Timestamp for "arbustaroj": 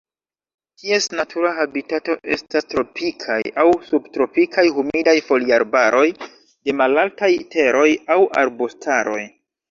8.43-9.21